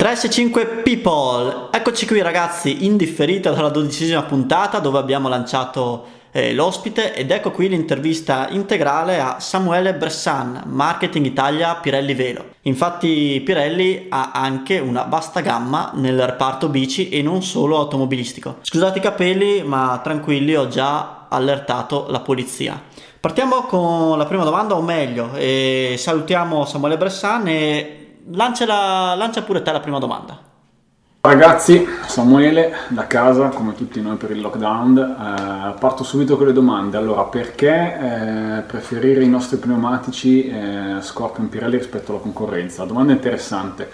365 0.00 0.80
People, 0.82 1.68
eccoci 1.70 2.06
qui 2.06 2.22
ragazzi 2.22 2.86
in 2.86 2.96
differita 2.96 3.50
dalla 3.50 3.68
dodicesima 3.68 4.22
puntata 4.22 4.78
dove 4.78 4.96
abbiamo 4.96 5.28
lanciato 5.28 6.06
eh, 6.30 6.54
l'ospite 6.54 7.14
ed 7.14 7.30
ecco 7.30 7.50
qui 7.50 7.68
l'intervista 7.68 8.48
integrale 8.48 9.20
a 9.20 9.40
Samuele 9.40 9.92
Bressan, 9.92 10.62
Marketing 10.68 11.26
Italia 11.26 11.74
Pirelli 11.74 12.14
Velo. 12.14 12.44
Infatti 12.62 13.42
Pirelli 13.44 14.06
ha 14.08 14.30
anche 14.32 14.78
una 14.78 15.02
vasta 15.02 15.40
gamma 15.40 15.90
nel 15.96 16.24
reparto 16.24 16.70
bici 16.70 17.10
e 17.10 17.20
non 17.20 17.42
solo 17.42 17.76
automobilistico. 17.76 18.56
Scusate 18.62 19.00
i 19.00 19.02
capelli 19.02 19.62
ma 19.62 20.00
tranquilli 20.02 20.56
ho 20.56 20.66
già 20.66 21.26
allertato 21.28 22.06
la 22.08 22.20
polizia. 22.20 22.82
Partiamo 23.20 23.64
con 23.64 24.16
la 24.16 24.24
prima 24.24 24.44
domanda 24.44 24.74
o 24.76 24.80
meglio 24.80 25.32
eh, 25.34 25.96
salutiamo 25.98 26.64
Samuele 26.64 26.96
Bressan 26.96 27.48
e 27.48 27.99
lancia, 28.32 29.14
lancia 29.14 29.42
pure 29.42 29.62
te 29.62 29.72
la 29.72 29.80
prima 29.80 29.98
domanda. 29.98 30.48
Ragazzi, 31.22 31.86
Samuele 32.06 32.72
da 32.88 33.06
casa, 33.06 33.48
come 33.48 33.74
tutti 33.74 34.00
noi 34.00 34.16
per 34.16 34.30
il 34.30 34.40
lockdown, 34.40 34.96
eh, 34.96 35.78
parto 35.78 36.02
subito 36.02 36.38
con 36.38 36.46
le 36.46 36.54
domande. 36.54 36.96
Allora, 36.96 37.24
perché 37.24 37.68
eh, 37.68 38.60
preferire 38.62 39.22
i 39.22 39.28
nostri 39.28 39.58
pneumatici 39.58 40.48
eh, 40.48 40.96
Scorpion 41.02 41.50
Pirelli 41.50 41.76
rispetto 41.76 42.12
alla 42.12 42.22
concorrenza? 42.22 42.86
Domanda 42.86 43.12
interessante. 43.12 43.90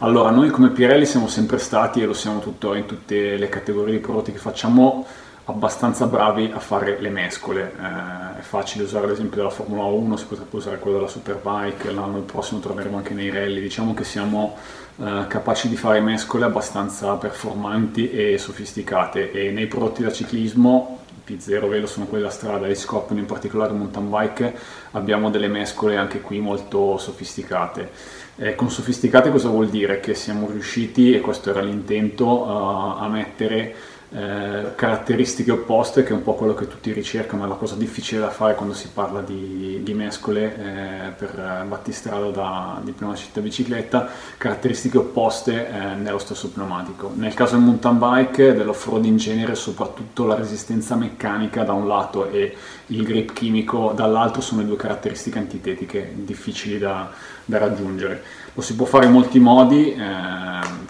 Allora, 0.00 0.30
noi 0.30 0.50
come 0.50 0.68
Pirelli 0.68 1.06
siamo 1.06 1.26
sempre 1.26 1.56
stati 1.56 2.02
e 2.02 2.04
lo 2.06 2.12
siamo 2.12 2.38
tuttora 2.40 2.76
in 2.76 2.84
tutte 2.84 3.38
le 3.38 3.48
categorie 3.48 3.94
di 3.94 4.00
prodotti 4.00 4.32
che 4.32 4.38
facciamo 4.38 5.06
abbastanza 5.48 6.06
bravi 6.06 6.50
a 6.54 6.58
fare 6.58 7.00
le 7.00 7.08
mescole. 7.08 7.72
Eh, 7.72 8.38
è 8.38 8.42
facile 8.42 8.84
usare 8.84 9.06
l'esempio 9.06 9.38
della 9.38 9.50
Formula 9.50 9.84
1, 9.84 10.16
si 10.16 10.26
potrebbe 10.26 10.56
usare 10.56 10.78
quello 10.78 10.98
della 10.98 11.08
Superbike, 11.08 11.90
l'anno 11.90 12.20
prossimo 12.20 12.60
torneremo 12.60 12.98
anche 12.98 13.14
nei 13.14 13.30
rally. 13.30 13.60
Diciamo 13.60 13.94
che 13.94 14.04
siamo 14.04 14.56
eh, 14.98 15.24
capaci 15.26 15.68
di 15.68 15.76
fare 15.76 16.00
mescole 16.00 16.44
abbastanza 16.44 17.14
performanti 17.14 18.10
e 18.10 18.36
sofisticate 18.36 19.32
e 19.32 19.50
nei 19.50 19.66
prodotti 19.66 20.02
da 20.02 20.12
ciclismo 20.12 20.96
P0 21.26 21.68
Velo 21.68 21.86
sono 21.86 22.06
quelli 22.06 22.24
da 22.24 22.30
strada 22.30 22.66
e 22.66 22.74
Scorpion 22.74 23.18
in 23.18 23.26
particolare 23.26 23.72
mountain 23.74 24.08
bike 24.08 24.54
abbiamo 24.92 25.28
delle 25.28 25.48
mescole 25.48 25.96
anche 25.96 26.22
qui 26.22 26.38
molto 26.40 26.96
sofisticate 26.96 27.90
eh, 28.36 28.54
con 28.54 28.70
sofisticate 28.70 29.30
cosa 29.30 29.48
vuol 29.48 29.68
dire? 29.68 30.00
che 30.00 30.14
siamo 30.14 30.48
riusciti 30.48 31.12
e 31.12 31.20
questo 31.20 31.50
era 31.50 31.60
l'intento 31.60 32.26
uh, 32.26 33.02
a 33.02 33.08
mettere 33.08 33.74
eh, 34.10 34.74
caratteristiche 34.74 35.50
opposte, 35.50 36.02
che 36.02 36.10
è 36.10 36.12
un 36.12 36.22
po' 36.22 36.34
quello 36.34 36.54
che 36.54 36.66
tutti 36.66 36.92
ricercano, 36.92 37.44
è 37.44 37.48
la 37.48 37.54
cosa 37.54 37.74
difficile 37.74 38.20
da 38.20 38.30
fare 38.30 38.54
quando 38.54 38.74
si 38.74 38.88
parla 38.92 39.20
di, 39.20 39.80
di 39.82 39.94
mescole 39.94 40.44
eh, 40.44 41.10
per 41.10 41.64
battistrada 41.68 42.30
da, 42.30 42.80
di 42.82 42.92
pneumatici 42.92 43.28
da 43.32 43.40
bicicletta, 43.40 44.08
caratteristiche 44.38 44.98
opposte 44.98 45.68
eh, 45.68 45.94
nello 45.94 46.18
stesso 46.18 46.48
pneumatico. 46.48 47.12
Nel 47.14 47.34
caso 47.34 47.56
del 47.56 47.64
mountain 47.64 47.98
bike, 47.98 48.54
dell'off-road 48.54 49.04
in 49.04 49.18
genere, 49.18 49.54
soprattutto 49.54 50.24
la 50.24 50.36
resistenza 50.36 50.96
meccanica 50.96 51.62
da 51.62 51.72
un 51.72 51.86
lato 51.86 52.30
e 52.30 52.56
il 52.86 53.02
grip 53.02 53.34
chimico 53.34 53.92
dall'altro 53.94 54.40
sono 54.40 54.62
due 54.62 54.76
caratteristiche 54.76 55.38
antitetiche 55.38 56.12
difficili 56.14 56.78
da, 56.78 57.10
da 57.44 57.58
raggiungere. 57.58 58.46
Lo 58.58 58.64
si 58.64 58.74
può 58.74 58.86
fare 58.86 59.06
in 59.06 59.12
molti 59.12 59.38
modi, 59.38 59.92
eh, 59.92 59.98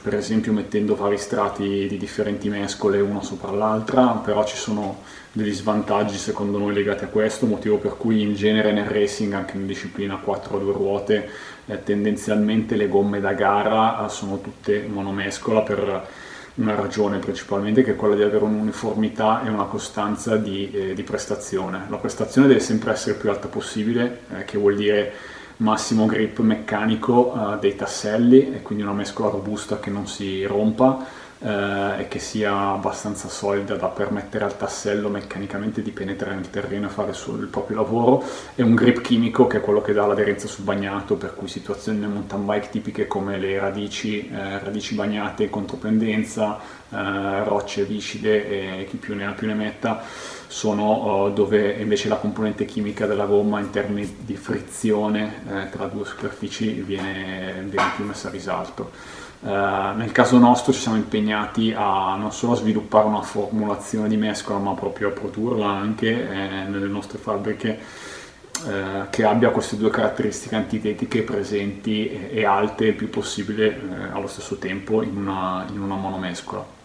per 0.01 0.15
esempio 0.15 0.55
mettendo 0.55 0.97
vari 0.97 1.19
strati 1.19 1.87
di 1.87 1.99
differenti 1.99 2.49
mescole 2.49 2.99
una 2.99 3.21
sopra 3.21 3.51
l'altra, 3.51 4.07
però 4.25 4.43
ci 4.43 4.57
sono 4.57 5.03
degli 5.33 5.53
svantaggi 5.53 6.17
secondo 6.17 6.57
noi 6.57 6.73
legati 6.73 7.05
a 7.05 7.09
questo, 7.09 7.45
motivo 7.45 7.77
per 7.77 7.99
cui 7.99 8.23
in 8.23 8.35
genere 8.35 8.73
nel 8.73 8.87
racing, 8.87 9.35
anche 9.35 9.59
in 9.59 9.67
disciplina 9.67 10.17
4 10.17 10.57
a 10.57 10.61
2 10.61 10.73
ruote, 10.73 11.29
eh, 11.67 11.83
tendenzialmente 11.83 12.75
le 12.75 12.89
gomme 12.89 13.21
da 13.21 13.35
gara 13.35 14.03
eh, 14.03 14.09
sono 14.09 14.41
tutte 14.41 14.89
monomescola 14.91 15.61
per 15.61 16.09
una 16.55 16.75
ragione 16.75 17.19
principalmente 17.19 17.85
che 17.85 17.91
è 17.91 17.97
quella 17.97 18.15
di 18.15 18.23
avere 18.23 18.45
un'uniformità 18.45 19.45
e 19.45 19.51
una 19.51 19.65
costanza 19.65 20.37
di, 20.37 20.71
eh, 20.71 20.95
di 20.95 21.03
prestazione. 21.03 21.85
La 21.91 21.99
prestazione 21.99 22.49
deve 22.49 22.61
sempre 22.61 22.93
essere 22.93 23.17
più 23.17 23.29
alta 23.29 23.49
possibile, 23.49 24.21
eh, 24.39 24.47
che 24.47 24.57
vuol 24.57 24.75
dire 24.75 25.37
massimo 25.59 26.07
grip 26.07 26.39
meccanico 26.41 27.33
uh, 27.35 27.59
dei 27.59 27.75
tasselli 27.77 28.55
e 28.55 28.63
quindi 28.63 28.83
una 28.83 28.93
mescola 28.93 29.31
robusta 29.31 29.79
che 29.79 29.91
non 29.91 30.07
si 30.07 30.45
rompa 30.45 31.07
uh, 31.39 31.99
e 31.99 32.07
che 32.09 32.19
sia 32.19 32.73
abbastanza 32.73 33.29
solida 33.29 33.77
da 33.77 33.89
permettere 33.89 34.45
al 34.45 34.57
tassello 34.57 35.09
meccanicamente 35.09 35.83
di 35.83 35.91
penetrare 35.91 36.35
nel 36.35 36.51
terreno 36.51 36.87
e 36.87 36.91
fare 36.91 37.11
il 37.11 37.49
proprio 37.51 37.77
lavoro 37.77 38.25
e 38.55 38.63
un 38.63 38.75
grip 38.75 39.01
chimico 39.01 39.47
che 39.47 39.59
è 39.59 39.61
quello 39.61 39.81
che 39.81 39.93
dà 39.93 40.07
l'aderenza 40.07 40.47
sul 40.47 40.65
bagnato 40.65 41.17
per 41.17 41.35
cui 41.35 41.49
situazioni 41.49 41.99
nel 41.99 42.11
mountain 42.11 42.45
bike 42.45 42.71
tipiche 42.71 43.07
come 43.07 43.39
le 43.39 43.59
radici, 43.59 44.29
eh, 44.29 44.59
radici 44.59 44.95
bagnate, 44.95 45.51
contropendenza, 45.51 46.59
eh, 46.91 47.45
rocce 47.45 47.85
viscide 47.85 48.81
e 48.81 48.87
chi 48.87 48.97
più 48.97 49.15
ne 49.15 49.27
ha 49.27 49.33
più 49.33 49.47
ne 49.47 49.55
metta 49.55 50.03
sono 50.49 51.27
uh, 51.27 51.33
dove 51.33 51.73
invece 51.73 52.09
la 52.09 52.17
componente 52.17 52.65
chimica 52.65 53.07
della 53.07 53.27
gomma 53.27 53.61
in 53.61 53.71
termini 53.71 54.17
di 54.21 54.35
frizione 54.35 55.43
eh, 55.47 55.71
tra 55.71 55.87
due 55.87 56.07
superfici 56.07 56.81
viene, 56.81 57.65
viene, 57.69 57.93
più 57.95 58.05
messa 58.05 58.29
a 58.29 58.31
risalto. 58.31 58.91
Uh, 59.41 59.95
nel 59.95 60.11
caso 60.11 60.37
nostro 60.37 60.73
ci 60.73 60.81
siamo 60.81 60.97
impegnati 60.97 61.73
a 61.73 62.17
non 62.17 62.33
solo 62.33 62.55
a 62.55 62.57
sviluppare 62.57 63.07
una 63.07 63.23
formulazione 63.23 64.09
di 64.09 64.17
mescola 64.17 64.59
ma 64.59 64.73
proprio 64.73 65.09
a 65.09 65.11
produrla 65.13 65.69
anche 65.69 66.09
eh, 66.09 66.65
nelle 66.65 66.89
nostre 66.89 67.19
fabbriche 67.19 67.79
eh, 68.67 69.07
che 69.11 69.25
abbia 69.25 69.51
queste 69.51 69.77
due 69.77 69.91
caratteristiche 69.91 70.57
antitetiche 70.57 71.23
presenti 71.23 72.29
e, 72.31 72.45
alte 72.45 72.87
il 72.87 72.95
più 72.95 73.11
possibile 73.11 73.69
eh, 73.69 73.81
allo 74.13 74.27
stesso 74.27 74.57
tempo 74.57 75.03
in 75.03 75.17
una, 75.17 75.65
in 75.71 75.81
una 75.81 75.95
monomescola 75.95 76.77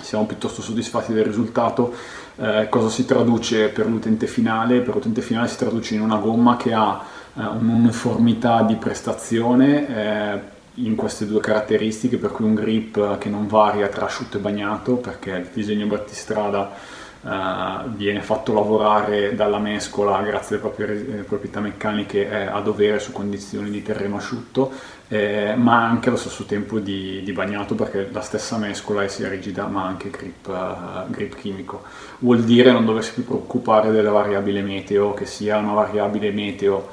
siamo 0.00 0.26
piuttosto 0.26 0.62
soddisfatti 0.62 1.12
del 1.12 1.24
risultato. 1.24 1.94
Eh, 2.36 2.68
cosa 2.70 2.88
si 2.88 3.04
traduce 3.04 3.68
per 3.68 3.86
l'utente 3.86 4.26
finale? 4.26 4.80
Per 4.80 4.94
l'utente 4.94 5.20
finale 5.20 5.48
si 5.48 5.56
traduce 5.56 5.94
in 5.94 6.00
una 6.00 6.16
gomma 6.16 6.56
che 6.56 6.72
ha 6.72 7.04
eh, 7.34 7.40
un'uniformità 7.40 8.62
di 8.62 8.76
prestazione 8.76 9.88
eh, 9.88 10.40
in 10.84 10.96
queste 10.96 11.26
due 11.26 11.40
caratteristiche, 11.40 12.18
per 12.18 12.30
cui 12.30 12.44
un 12.44 12.54
grip 12.54 13.18
che 13.18 13.28
non 13.28 13.46
varia 13.46 13.88
tra 13.88 14.06
asciutto 14.06 14.38
e 14.38 14.40
bagnato, 14.40 14.96
perché 14.96 15.30
il 15.30 15.48
disegno 15.52 15.86
battistrada 15.86 16.96
Uh, 17.20 17.88
viene 17.96 18.20
fatto 18.20 18.54
lavorare 18.54 19.34
dalla 19.34 19.58
mescola 19.58 20.22
grazie 20.22 20.54
alle 20.54 20.64
proprie 20.64 21.18
eh, 21.18 21.22
proprietà 21.24 21.58
meccaniche 21.58 22.30
eh, 22.30 22.46
a 22.46 22.60
dovere 22.60 23.00
su 23.00 23.10
condizioni 23.10 23.70
di 23.70 23.82
terreno 23.82 24.18
asciutto, 24.18 24.70
eh, 25.08 25.54
ma 25.56 25.84
anche 25.84 26.10
allo 26.10 26.16
stesso 26.16 26.44
tempo 26.44 26.78
di, 26.78 27.20
di, 27.24 27.32
bagnato 27.32 27.74
perché 27.74 28.08
la 28.12 28.20
stessa 28.20 28.56
mescola 28.56 29.02
è 29.02 29.08
sia 29.08 29.28
rigida 29.28 29.66
ma 29.66 29.84
anche 29.84 30.10
grip, 30.10 30.46
uh, 30.46 31.10
grip, 31.10 31.34
chimico. 31.34 31.82
Vuol 32.20 32.44
dire 32.44 32.70
non 32.70 32.84
doversi 32.84 33.14
più 33.14 33.24
preoccupare 33.24 33.90
della 33.90 34.12
variabile 34.12 34.62
meteo, 34.62 35.12
che 35.12 35.26
sia 35.26 35.56
una 35.58 35.72
variabile 35.72 36.30
meteo 36.30 36.88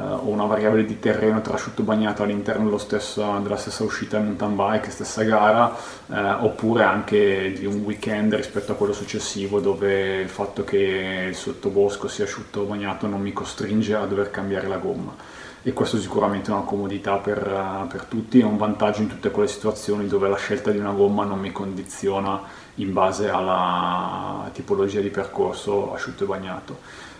o 0.00 0.28
una 0.28 0.44
variabile 0.44 0.84
di 0.84 0.98
terreno 0.98 1.40
tra 1.40 1.54
asciutto 1.54 1.82
bagnato 1.82 2.22
all'interno 2.22 2.76
stesso, 2.78 3.38
della 3.42 3.56
stessa 3.56 3.82
uscita 3.82 4.18
in 4.18 4.24
mountain 4.24 4.54
bike, 4.54 4.90
stessa 4.90 5.22
gara, 5.22 5.74
uh, 6.06 6.14
oppure 6.44 6.84
anche 6.84 7.52
di 7.52 7.64
un 7.64 7.80
weekend 7.80 8.34
rispetto 8.34 8.72
a 8.72 8.74
quello 8.74 8.92
successivo 8.92 9.60
dove 9.60 10.20
il 10.20 10.28
fatto 10.28 10.64
che 10.64 11.26
il 11.28 11.34
sottobosco 11.34 12.08
sia 12.08 12.24
asciutto 12.24 12.60
o 12.60 12.64
bagnato 12.64 13.06
non 13.06 13.20
mi 13.20 13.32
costringe 13.32 13.94
a 13.94 14.04
dover 14.04 14.30
cambiare 14.30 14.68
la 14.68 14.76
gomma 14.76 15.14
e 15.66 15.72
questo 15.72 15.98
sicuramente 15.98 16.52
è 16.52 16.54
una 16.54 16.62
comodità 16.62 17.16
per, 17.16 17.86
per, 17.90 18.04
tutti, 18.04 18.38
è 18.38 18.44
un 18.44 18.56
vantaggio 18.56 19.00
in 19.02 19.08
tutte 19.08 19.32
quelle 19.32 19.48
situazioni 19.48 20.06
dove 20.06 20.28
la 20.28 20.36
scelta 20.36 20.70
di 20.70 20.78
una 20.78 20.92
gomma 20.92 21.24
non 21.24 21.40
mi 21.40 21.50
condiziona 21.50 22.40
in 22.76 22.92
base 22.92 23.28
alla 23.28 24.48
tipologia 24.52 25.00
di 25.00 25.08
percorso 25.08 25.92
asciutto 25.92 26.22
e 26.22 26.26
bagnato. 26.28 26.78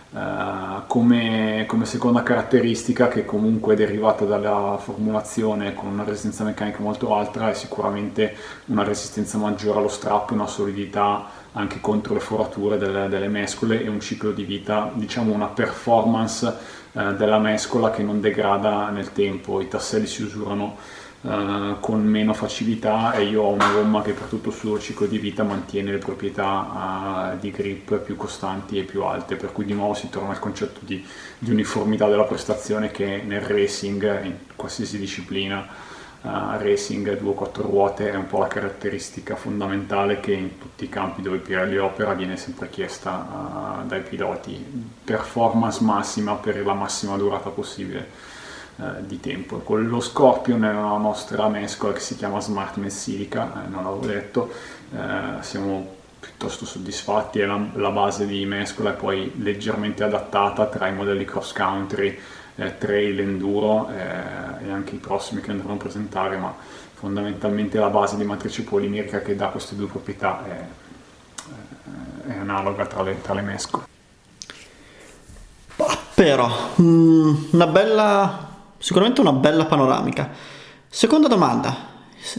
Uh, 0.09 0.87
come, 0.87 1.65
come, 1.67 1.83
seconda 1.83 2.23
caratteristica 2.23 3.09
che 3.09 3.25
comunque 3.25 3.73
è 3.73 3.75
derivata 3.77 4.23
dalla 4.23 4.77
formulazione 4.79 5.73
con 5.73 5.87
una 5.87 6.05
resistenza 6.05 6.45
meccanica 6.45 6.79
molto 6.79 7.13
alta 7.13 7.49
è 7.49 7.53
sicuramente 7.53 8.33
una 8.67 8.83
resistenza 8.83 9.37
maggiore 9.37 9.79
allo 9.79 9.89
strappo, 9.89 10.33
una 10.33 10.47
solidità 10.47 11.25
anche 11.51 11.81
contro 11.81 12.13
le 12.13 12.21
forature 12.21 12.77
delle, 12.77 13.09
delle 13.09 13.27
mescole 13.27 13.83
e 13.83 13.89
un 13.89 13.99
ciclo 13.99 14.31
di 14.31 14.45
vita, 14.45 14.89
diciamo 14.93 15.33
una 15.33 15.47
performance 15.47 16.55
uh, 16.93 17.13
della 17.13 17.39
mescola 17.39 17.91
che 17.91 18.01
non 18.01 18.21
degrada 18.21 18.89
nel 18.89 19.11
tempo, 19.11 19.59
i 19.59 19.67
tasselli 19.67 20.07
si 20.07 20.23
usurano 20.23 20.77
Uh, 21.19 21.79
con 21.79 22.03
meno 22.05 22.31
facilità 22.31 23.13
e 23.13 23.23
io 23.23 23.41
ho 23.41 23.49
una 23.49 23.71
gomma 23.71 24.03
che 24.03 24.13
per 24.13 24.27
tutto 24.27 24.49
il 24.49 24.55
suo 24.55 24.79
ciclo 24.79 25.07
di 25.07 25.17
vita 25.17 25.41
mantiene 25.41 25.91
le 25.91 25.97
proprietà 25.97 27.33
uh, 27.33 27.39
di 27.39 27.49
grip 27.49 27.97
più 27.97 28.15
costanti 28.15 28.77
e 28.77 28.83
più 28.83 29.01
alte, 29.01 29.35
per 29.35 29.51
cui 29.51 29.65
di 29.65 29.73
nuovo 29.73 29.95
si 29.95 30.09
torna 30.09 30.29
al 30.29 30.39
concetto 30.39 30.81
di, 30.83 31.03
di 31.39 31.49
uniformità 31.49 32.07
della 32.07 32.25
prestazione 32.25 32.91
che 32.91 33.23
nel 33.25 33.41
racing, 33.41 34.25
in 34.25 34.35
qualsiasi 34.55 34.99
disciplina, 34.99 35.67
uh, 36.21 36.29
racing 36.59 37.17
2 37.17 37.29
o 37.29 37.33
4 37.33 37.63
ruote 37.63 38.11
è 38.11 38.15
un 38.15 38.27
po' 38.27 38.37
la 38.37 38.47
caratteristica 38.47 39.35
fondamentale 39.35 40.19
che 40.19 40.33
in 40.33 40.59
tutti 40.59 40.83
i 40.83 40.89
campi 40.89 41.23
dove 41.23 41.39
Pirelli 41.39 41.79
opera 41.79 42.13
viene 42.13 42.37
sempre 42.37 42.69
chiesta 42.69 43.83
dai 43.87 44.01
piloti, 44.01 44.63
performance 45.03 45.83
massima 45.83 46.35
per 46.35 46.63
la 46.63 46.75
massima 46.75 47.17
durata 47.17 47.49
possibile. 47.49 48.35
Eh, 48.79 49.07
di 49.07 49.19
tempo. 49.19 49.57
Con 49.57 49.87
lo 49.87 49.99
Scorpion 49.99 50.63
è 50.63 50.69
una 50.69 50.97
nostra 50.97 51.47
mescola 51.47 51.93
che 51.93 51.99
si 51.99 52.15
chiama 52.15 52.39
Smart 52.39 52.75
Messilica, 52.75 53.65
eh, 53.65 53.69
non 53.69 53.83
l'avevo 53.83 54.05
detto, 54.05 54.51
eh, 54.93 55.41
siamo 55.41 55.95
piuttosto 56.19 56.65
soddisfatti, 56.65 57.39
è 57.39 57.45
la, 57.45 57.59
la, 57.73 57.89
base 57.89 58.27
di 58.27 58.45
mescola 58.45 58.91
è 58.91 58.93
poi 58.93 59.31
leggermente 59.37 60.03
adattata 60.03 60.67
tra 60.67 60.87
i 60.87 60.93
modelli 60.93 61.25
cross 61.25 61.53
country, 61.53 62.19
eh, 62.55 62.77
trail, 62.77 63.19
enduro 63.19 63.89
eh, 63.89 64.65
e 64.67 64.71
anche 64.71 64.93
i 64.93 64.99
prossimi 64.99 65.41
che 65.41 65.49
andremo 65.49 65.73
a 65.73 65.77
presentare, 65.77 66.37
ma 66.37 66.55
fondamentalmente 66.93 67.79
la 67.79 67.89
base 67.89 68.15
di 68.15 68.25
matrice 68.25 68.61
polimerica 68.61 69.21
che 69.21 69.35
dà 69.35 69.47
queste 69.47 69.75
due 69.75 69.87
proprietà 69.87 70.43
è, 70.45 72.29
è 72.29 72.37
analoga 72.37 72.85
tra 72.85 73.01
le, 73.01 73.21
tra 73.21 73.33
le 73.33 73.41
mescole. 73.41 73.85
Però, 76.13 76.49
mm, 76.81 77.35
una 77.51 77.67
bella 77.67 78.46
sicuramente 78.77 79.21
una 79.21 79.33
bella 79.33 79.65
panoramica. 79.65 80.29
Seconda 80.87 81.27
domanda, 81.27 81.75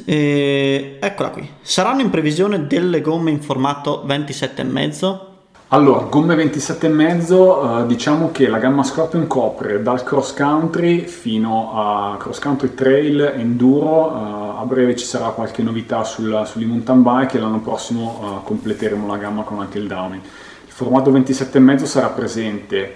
eh, 0.04 0.98
eccola 1.00 1.30
qui. 1.30 1.48
Saranno 1.60 2.00
in 2.00 2.10
previsione 2.10 2.66
delle 2.66 3.00
gomme 3.00 3.30
in 3.30 3.40
formato 3.40 4.04
27,5? 4.06 5.26
Allora, 5.70 6.06
gomme 6.08 6.34
27,5, 6.34 7.82
eh, 7.82 7.86
diciamo 7.86 8.30
che 8.32 8.48
la 8.48 8.56
gamma 8.56 8.82
Scorpion 8.82 9.26
copre 9.26 9.82
dal 9.82 10.02
cross 10.02 10.32
country 10.32 11.00
fino 11.00 11.72
a 11.74 12.16
cross 12.16 12.38
country 12.38 12.72
trail, 12.72 13.20
enduro, 13.36 14.10
eh, 14.10 14.60
a 14.60 14.64
breve 14.64 14.96
ci 14.96 15.04
sarà 15.04 15.28
qualche 15.28 15.62
novità 15.62 16.04
sul, 16.04 16.42
sugli 16.46 16.64
mountain 16.64 17.02
bike 17.02 17.36
e 17.36 17.40
l'anno 17.40 17.60
prossimo 17.60 18.18
eh, 18.22 18.46
completeremo 18.46 19.06
la 19.06 19.18
gamma 19.18 19.42
con 19.42 19.60
anche 19.60 19.76
il 19.76 19.86
downhill. 19.86 20.22
Il 20.22 20.72
formato 20.72 21.12
27,5 21.12 21.84
sarà 21.84 22.08
presente 22.08 22.94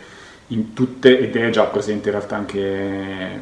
in 0.53 0.73
tutte, 0.75 1.19
ed 1.19 1.35
è 1.35 1.51
già 1.51 1.65
presente 1.65 2.09
in 2.09 2.15
realtà 2.15 2.37
anche 2.37 3.41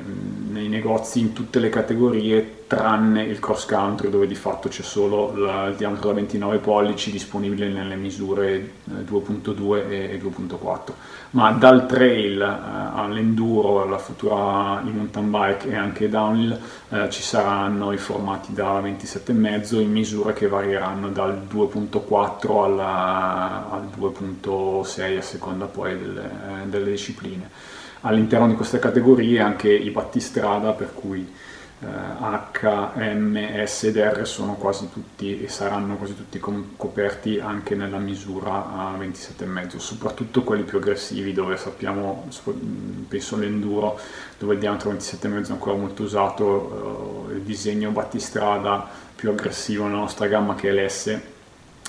nei 0.51 0.69
negozi 0.69 1.21
in 1.21 1.33
tutte 1.33 1.59
le 1.59 1.69
categorie 1.69 2.59
tranne 2.71 3.25
il 3.25 3.41
cross 3.41 3.67
country 3.67 4.11
dove 4.11 4.29
di 4.29 4.37
fatto 4.37 4.69
c'è 4.69 4.83
solo 4.83 5.35
la, 5.37 5.67
il 5.67 5.75
diametro 5.75 6.11
da 6.11 6.15
29 6.15 6.59
pollici 6.59 7.11
disponibile 7.11 7.67
nelle 7.67 7.97
misure 7.97 8.75
2.2 8.89 9.91
eh, 9.91 10.13
e 10.13 10.23
2.4 10.23 10.93
ma 11.31 11.51
dal 11.51 11.87
trail 11.87 12.41
eh, 12.41 12.99
all'enduro, 13.01 13.83
alla 13.83 13.99
futura 13.99 14.81
in 14.85 14.95
mountain 14.95 15.31
bike 15.31 15.69
e 15.69 15.75
anche 15.75 16.09
downhill 16.09 16.57
eh, 16.91 17.11
ci 17.11 17.23
saranno 17.23 17.91
i 17.91 17.97
formati 17.97 18.53
da 18.53 18.81
27,5 18.81 19.81
in 19.81 19.91
misure 19.91 20.33
che 20.33 20.47
varieranno 20.47 21.09
dal 21.09 21.43
2.4 21.53 22.63
alla, 22.63 23.69
al 23.69 23.89
2.6 23.99 25.17
a 25.17 25.23
seconda 25.23 25.65
poi 25.65 25.99
delle, 25.99 26.31
delle 26.67 26.91
discipline. 27.01 27.49
All'interno 28.03 28.47
di 28.47 28.55
queste 28.55 28.79
categorie 28.79 29.41
anche 29.41 29.73
i 29.73 29.91
battistrada 29.91 30.73
per 30.73 30.93
cui 30.95 31.27
H, 31.83 32.93
M, 32.97 33.65
S 33.65 33.85
ed 33.85 33.97
R 33.97 34.27
sono 34.27 34.55
quasi 34.57 34.91
tutti 34.93 35.43
e 35.43 35.49
saranno 35.49 35.97
quasi 35.97 36.15
tutti 36.15 36.39
coperti 36.77 37.39
anche 37.39 37.75
nella 37.75 37.97
misura 37.97 38.71
a 38.71 38.97
27,5, 38.99 39.79
soprattutto 39.79 40.43
quelli 40.43 40.65
più 40.65 40.77
aggressivi 40.77 41.33
dove 41.33 41.57
sappiamo, 41.57 42.29
penso 43.09 43.35
all'enduro, 43.37 43.99
dove 44.39 44.55
il 44.55 44.61
diametro 44.61 44.93
27,5 44.93 45.49
è 45.49 45.51
ancora 45.53 45.77
molto 45.77 46.03
usato, 46.03 47.29
eh, 47.31 47.35
il 47.37 47.43
disegno 47.43 47.91
battistrada 47.93 48.87
più 49.15 49.31
aggressivo 49.31 49.85
nella 49.85 50.01
nostra 50.01 50.27
gamma 50.27 50.55
che 50.55 50.69
è 50.69 50.73
l'S 50.73 51.21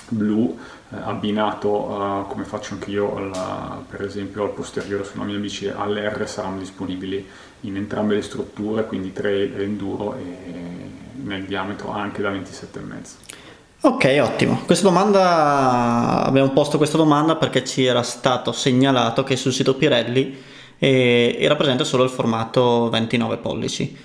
blu 0.08 0.58
eh, 0.90 0.96
abbinato 1.02 2.26
come 2.28 2.44
faccio 2.44 2.74
anche 2.74 2.90
io 2.90 3.16
alla, 3.16 3.82
per 3.88 4.02
esempio 4.02 4.44
al 4.44 4.50
posteriore 4.50 5.04
sulla 5.04 5.24
mia 5.24 5.38
bici 5.38 5.68
all'R 5.68 6.28
saranno 6.28 6.58
disponibili 6.58 7.26
in 7.60 7.76
entrambe 7.76 8.14
le 8.14 8.22
strutture 8.22 8.86
quindi 8.86 9.12
trail 9.12 9.54
e 9.58 9.62
enduro 9.62 10.16
e 10.16 10.90
nel 11.22 11.44
diametro 11.44 11.92
anche 11.92 12.22
da 12.22 12.30
27,5 12.30 13.40
Ok, 13.84 14.16
ottimo. 14.22 14.62
Questa 14.64 14.86
domanda 14.86 16.24
abbiamo 16.24 16.50
posto 16.50 16.76
questa 16.76 16.96
domanda 16.96 17.34
perché 17.34 17.64
ci 17.64 17.84
era 17.84 18.04
stato 18.04 18.52
segnalato 18.52 19.24
che 19.24 19.34
sul 19.34 19.52
sito 19.52 19.74
Pirelli 19.74 20.38
eh, 20.78 21.36
era 21.40 21.56
presente 21.56 21.84
solo 21.84 22.04
il 22.04 22.10
formato 22.10 22.88
29 22.90 23.38
pollici. 23.38 23.96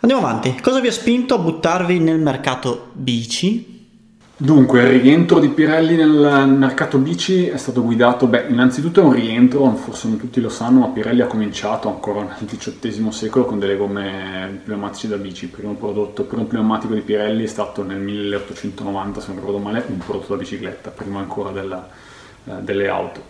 Andiamo 0.00 0.24
avanti. 0.24 0.60
Cosa 0.60 0.78
vi 0.78 0.86
ha 0.86 0.92
spinto 0.92 1.34
a 1.34 1.38
buttarvi 1.38 1.98
nel 1.98 2.20
mercato 2.20 2.90
bici 2.92 3.71
Dunque, 4.42 4.82
il 4.82 5.00
rientro 5.00 5.38
di 5.38 5.50
Pirelli 5.50 5.94
nel 5.94 6.48
mercato 6.48 6.98
bici 6.98 7.46
è 7.46 7.56
stato 7.56 7.80
guidato, 7.80 8.26
beh, 8.26 8.46
innanzitutto 8.48 9.00
è 9.00 9.04
un 9.04 9.12
rientro, 9.12 9.72
forse 9.76 10.08
non 10.08 10.16
tutti 10.16 10.40
lo 10.40 10.48
sanno, 10.48 10.80
ma 10.80 10.88
Pirelli 10.88 11.20
ha 11.20 11.28
cominciato 11.28 11.88
ancora 11.88 12.22
nel 12.22 12.48
XVIII 12.48 13.12
secolo 13.12 13.44
con 13.44 13.60
delle 13.60 13.76
gomme 13.76 14.62
pneumatici 14.64 15.06
da 15.06 15.16
bici. 15.16 15.44
Il 15.44 15.52
primo 15.52 15.74
prodotto, 15.74 16.22
il 16.22 16.26
primo 16.26 16.42
pneumatico 16.42 16.92
di 16.92 17.02
Pirelli 17.02 17.44
è 17.44 17.46
stato 17.46 17.84
nel 17.84 18.00
1890, 18.00 19.20
se 19.20 19.26
non 19.28 19.36
ricordo 19.36 19.58
male, 19.58 19.84
un 19.86 19.98
prodotto 19.98 20.34
da 20.34 20.40
bicicletta, 20.40 20.90
prima 20.90 21.20
ancora 21.20 21.50
della, 21.52 21.88
eh, 22.44 22.52
delle 22.62 22.88
auto. 22.88 23.22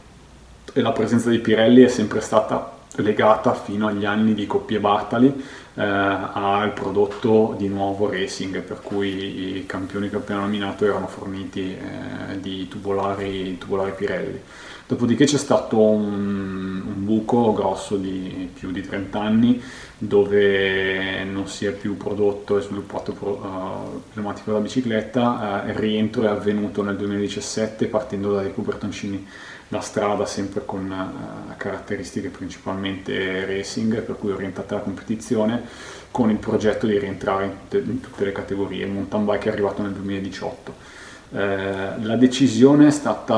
E 0.73 0.81
la 0.81 0.93
presenza 0.93 1.29
di 1.29 1.41
Pirelli 1.41 1.83
è 1.83 1.89
sempre 1.89 2.23
stata 2.23 2.79
legata 2.97 3.53
fino 3.53 3.87
agli 3.87 4.07
anni 4.07 4.33
di 4.33 4.47
Coppie 4.47 4.81
Bartali 4.81 5.45
al 5.75 6.73
prodotto 6.73 7.55
di 7.57 7.69
nuovo 7.69 8.11
racing, 8.11 8.61
per 8.61 8.81
cui 8.83 9.57
i 9.57 9.67
campioni 9.67 10.11
che 10.11 10.17
ho 10.17 10.19
appena 10.19 10.41
nominato 10.41 10.85
erano 10.85 11.07
forniti 11.07 11.77
eh, 11.77 12.41
di 12.41 12.69
tubolari, 12.69 13.57
tubolari, 13.59 13.93
Pirelli. 13.97 14.41
Dopodiché 14.87 15.25
c'è 15.25 15.39
stato 15.39 15.81
un, 15.81 16.83
un, 16.85 17.05
buco 17.05 17.55
grosso 17.55 17.97
di 17.97 18.51
più 18.53 18.71
di 18.73 18.83
30 18.83 19.19
anni 19.19 19.63
dove 19.97 21.25
non 21.25 21.47
si 21.47 21.65
è 21.65 21.73
più 21.73 21.97
prodotto 21.97 22.59
e 22.59 22.61
sviluppato 22.61 23.13
uh, 23.13 24.03
pneumatico 24.13 24.53
da 24.53 24.59
bicicletta, 24.59 25.63
uh, 25.65 25.69
il 25.69 25.75
rientro 25.77 26.25
è 26.25 26.27
avvenuto 26.27 26.83
nel 26.83 26.97
2017 26.97 27.87
partendo 27.87 28.35
dai 28.35 28.53
cubertoncini 28.53 29.27
la 29.73 29.81
strada 29.81 30.27
sempre 30.27 30.65
con 30.67 30.91
uh, 30.91 31.57
caratteristiche 31.57 32.29
principalmente 32.29 33.47
racing, 33.47 34.03
per 34.03 34.17
cui 34.17 34.31
orientate 34.31 34.75
alla 34.75 34.83
competizione, 34.83 35.63
con 36.11 36.29
il 36.31 36.37
progetto 36.37 36.87
di 36.87 36.99
rientrare 36.99 37.47
in 37.47 37.53
tutte, 37.63 37.79
in 37.79 38.01
tutte 38.01 38.25
le 38.25 38.33
categorie. 38.33 38.85
Il 38.85 38.93
mountain 38.93 39.25
bike 39.25 39.49
è 39.49 39.53
arrivato 39.53 39.81
nel 39.81 39.93
2018. 39.93 41.01
Eh, 41.35 42.03
la 42.03 42.17
decisione 42.17 42.89
è 42.89 42.91
stata 42.91 43.35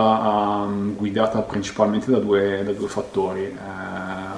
um, 0.66 0.96
guidata 0.96 1.40
principalmente 1.42 2.10
da 2.10 2.18
due, 2.18 2.64
da 2.64 2.72
due 2.72 2.88
fattori. 2.88 3.44
Eh, 3.44 3.54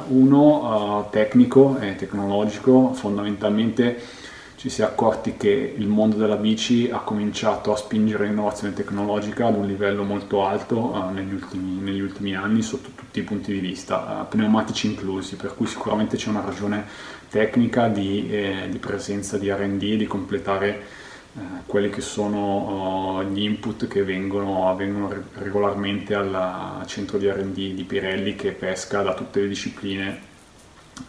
uno 0.09 0.99
uh, 0.99 1.11
tecnico 1.11 1.79
e 1.81 1.97
tecnologico, 1.97 2.93
fondamentalmente 2.93 3.99
ci 4.57 4.71
si 4.71 4.81
è 4.81 4.85
accorti 4.85 5.37
che 5.37 5.75
il 5.77 5.87
mondo 5.87 6.17
della 6.17 6.37
bici 6.37 6.89
ha 6.91 7.01
cominciato 7.01 7.73
a 7.73 7.77
spingere 7.77 8.27
l'innovazione 8.27 8.73
tecnologica 8.73 9.47
ad 9.47 9.57
un 9.57 9.67
livello 9.67 10.03
molto 10.03 10.47
alto 10.47 10.79
uh, 10.79 11.11
negli, 11.11 11.35
ultimi, 11.35 11.79
negli, 11.81 12.01
ultimi, 12.01 12.35
anni 12.35 12.63
sotto 12.63 12.89
tutti 12.95 13.19
i 13.19 13.23
punti 13.23 13.53
di 13.53 13.59
vista, 13.59 14.23
uh, 14.23 14.29
pneumatici 14.29 14.87
inclusi, 14.87 15.37
per 15.37 15.55
cui 15.55 15.67
sicuramente 15.67 16.17
c'è 16.17 16.31
una 16.31 16.41
ragione 16.41 16.87
tecnica 17.29 17.89
di, 17.89 18.31
eh, 18.31 18.69
di 18.71 18.79
presenza 18.79 19.37
di 19.37 19.51
RD, 19.51 19.97
di 19.97 20.07
completare 20.07 20.69
eh, 21.37 21.41
quelli 21.67 21.91
che 21.91 22.01
sono 22.01 23.19
uh, 23.19 23.23
gli 23.25 23.43
input 23.43 23.87
che 23.89 24.05
vengono, 24.05 24.71
avvengono 24.71 25.13
regolarmente 25.35 26.15
al 26.15 26.83
centro 26.87 27.19
di 27.19 27.29
RD 27.29 27.75
di 27.75 27.85
Pirelli 27.85 28.35
che 28.37 28.53
pesca 28.53 29.03
da 29.03 29.13
tutte 29.13 29.41
le 29.41 29.49
discipline 29.49 30.26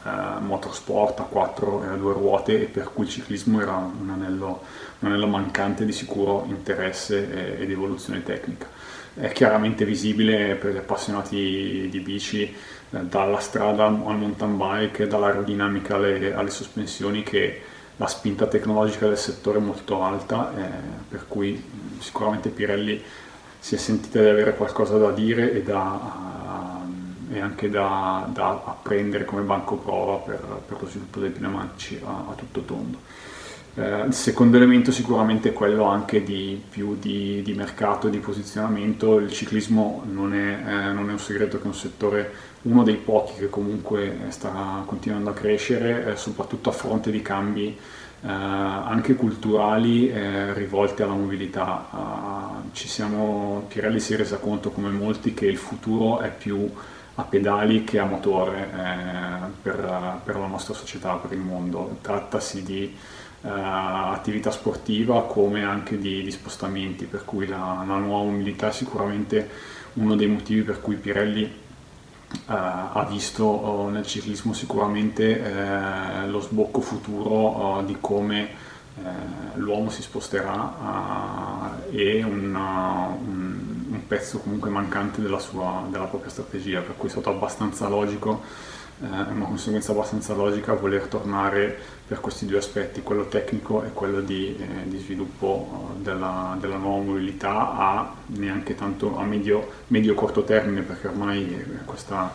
eh, 0.05 0.39
motorsport 0.39 1.19
a 1.19 1.23
quattro 1.23 1.83
e 1.83 1.87
a 1.87 1.95
due 1.95 2.13
ruote 2.13 2.61
e 2.61 2.65
per 2.65 2.91
cui 2.93 3.05
il 3.05 3.09
ciclismo 3.09 3.61
era 3.61 3.75
un 3.75 4.09
anello, 4.09 4.61
un 4.99 5.07
anello 5.07 5.27
mancante 5.27 5.85
di 5.85 5.91
sicuro 5.91 6.45
interesse 6.47 7.57
ed 7.59 7.71
evoluzione 7.71 8.23
tecnica. 8.23 8.67
È 9.13 9.31
chiaramente 9.31 9.85
visibile 9.85 10.55
per 10.55 10.73
gli 10.73 10.77
appassionati 10.77 11.87
di 11.89 11.99
bici 11.99 12.43
eh, 12.43 12.53
dalla 12.99 13.39
strada 13.39 13.85
al 13.85 14.17
mountain 14.17 14.57
bike, 14.57 15.07
dall'aerodinamica 15.07 15.95
alle, 15.95 16.33
alle 16.33 16.51
sospensioni 16.51 17.23
che 17.23 17.61
la 17.95 18.07
spinta 18.07 18.45
tecnologica 18.45 19.07
del 19.07 19.17
settore 19.17 19.57
è 19.57 19.61
molto 19.61 20.03
alta, 20.03 20.53
eh, 20.55 20.69
per 21.09 21.25
cui 21.27 21.63
sicuramente 21.99 22.49
Pirelli 22.49 23.01
si 23.59 23.73
è 23.73 23.77
sentita 23.77 24.21
di 24.21 24.27
avere 24.27 24.55
qualcosa 24.55 24.97
da 24.97 25.11
dire 25.11 25.51
e 25.51 25.63
da 25.63 26.36
e 27.31 27.39
anche 27.39 27.69
da, 27.69 28.27
da 28.31 28.61
apprendere 28.65 29.25
come 29.25 29.41
banco 29.41 29.75
prova 29.75 30.17
per, 30.17 30.39
per, 30.65 30.81
lo 30.81 30.87
sviluppo 30.87 31.19
dei 31.19 31.29
pneumatici 31.29 31.99
a, 32.03 32.25
a 32.29 32.33
tutto 32.35 32.61
tondo. 32.61 32.97
Eh, 33.75 34.05
il 34.07 34.13
secondo 34.13 34.57
elemento 34.57 34.91
sicuramente 34.91 35.49
è 35.49 35.53
quello 35.53 35.83
anche 35.83 36.23
di 36.23 36.59
più 36.67 36.97
di, 36.99 37.41
di 37.43 37.53
mercato 37.53 38.07
di 38.07 38.17
posizionamento. 38.17 39.19
Il 39.19 39.31
ciclismo 39.31 40.03
non 40.09 40.33
è, 40.33 40.63
eh, 40.65 40.91
non 40.93 41.09
è, 41.09 41.11
un 41.11 41.19
segreto 41.19 41.57
che 41.57 41.63
è 41.63 41.67
un 41.67 41.75
settore, 41.75 42.31
uno 42.63 42.83
dei 42.83 42.95
pochi 42.95 43.33
che 43.37 43.49
comunque 43.49 44.17
sta 44.29 44.83
continuando 44.85 45.29
a 45.29 45.33
crescere, 45.33 46.11
eh, 46.11 46.15
soprattutto 46.15 46.69
a 46.69 46.71
fronte 46.71 47.11
di 47.11 47.21
cambi 47.21 47.67
eh, 47.67 47.77
anche 48.21 49.13
culturali 49.13 50.09
eh, 50.09 50.53
rivolti 50.53 51.03
alla 51.03 51.13
mobilità. 51.13 52.63
ci 52.71 52.87
siamo, 52.87 53.65
Pirelli 53.67 53.99
si 53.99 54.13
è 54.13 54.17
resa 54.17 54.37
conto 54.37 54.71
come 54.71 54.89
molti 54.89 55.35
che 55.35 55.45
il 55.45 55.57
futuro 55.57 56.19
è 56.19 56.31
più 56.35 56.67
a 57.19 57.23
pedali 57.23 57.83
che 57.83 57.97
a 57.97 58.05
motore 58.05 58.69
eh, 58.71 59.47
per, 59.61 60.21
per, 60.23 60.35
la 60.37 60.45
nostra 60.45 60.75
società, 60.75 61.13
per 61.15 61.31
il 61.31 61.39
mondo. 61.39 61.97
Trattasi 62.01 62.63
di 62.63 62.95
eh, 63.41 63.49
attività 63.49 64.51
sportiva 64.51 65.23
come 65.23 65.63
anche 65.63 65.97
di, 65.97 66.21
di 66.21 66.31
spostamenti, 66.31 67.05
per 67.05 67.25
cui 67.25 67.47
la, 67.47 67.83
la, 67.87 67.97
nuova 67.97 68.29
mobilità 68.29 68.69
è 68.69 68.71
sicuramente 68.71 69.49
uno 69.93 70.15
dei 70.15 70.27
motivi 70.27 70.61
per 70.61 70.79
cui 70.79 70.95
Pirelli 70.95 71.43
eh, 71.43 71.55
ha 72.45 73.07
visto 73.09 73.45
oh, 73.45 73.89
nel 73.89 74.05
ciclismo 74.05 74.53
sicuramente 74.53 75.43
eh, 75.43 76.27
lo 76.27 76.39
sbocco 76.39 76.81
futuro 76.81 77.31
oh, 77.31 77.81
di 77.81 77.97
come 77.99 78.65
l'uomo 79.53 79.91
si 79.91 80.01
sposterà 80.01 81.83
e 81.91 82.23
un, 82.23 82.55
un, 82.55 82.55
un, 82.55 83.56
pezzo 84.07 84.39
comunque 84.39 84.69
mancante 84.69 85.21
della, 85.21 85.39
sua, 85.39 85.85
della 85.89 86.05
propria 86.05 86.31
strategia, 86.31 86.81
per 86.81 86.95
cui 86.95 87.09
è 87.09 87.11
stato 87.11 87.29
abbastanza 87.29 87.87
logico 87.87 88.41
eh, 88.99 89.05
una 89.05 89.45
conseguenza 89.45 89.91
abbastanza 89.91 90.33
logica 90.33 90.73
voler 90.73 91.05
tornare 91.05 91.77
per 92.07 92.19
questi 92.19 92.47
due 92.47 92.57
aspetti, 92.57 93.03
quello 93.03 93.27
tecnico 93.27 93.83
e 93.83 93.91
quello 93.93 94.21
di, 94.21 94.57
eh, 94.57 94.87
di 94.89 94.97
sviluppo 94.97 95.93
eh, 95.99 96.01
della, 96.01 96.57
della, 96.59 96.77
nuova 96.77 97.03
mobilità 97.03 97.77
a 97.77 98.15
neanche 98.27 98.73
tanto 98.73 99.15
a 99.17 99.23
medio, 99.23 99.69
medio 99.87 100.15
termine, 100.43 100.81
perché 100.81 101.09
ormai 101.09 101.63
questa 101.85 102.33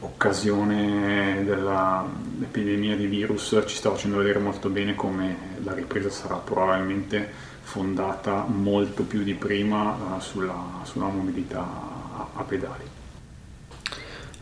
occasione 0.00 1.42
dell'epidemia 1.44 2.96
di 2.96 3.06
virus 3.06 3.62
ci 3.66 3.76
sta 3.76 3.90
facendo 3.90 4.18
vedere 4.18 4.38
molto 4.38 4.68
bene 4.68 4.94
come 4.94 5.54
la 5.62 5.72
ripresa 5.72 6.10
sarà 6.10 6.36
probabilmente 6.36 7.54
fondata 7.66 8.44
molto 8.46 9.02
più 9.02 9.22
di 9.24 9.34
prima 9.34 9.90
uh, 9.90 10.20
sulla, 10.20 10.80
sulla, 10.84 11.06
mobilità 11.06 11.58
a, 11.58 12.26
a, 12.34 12.42
pedali. 12.44 12.84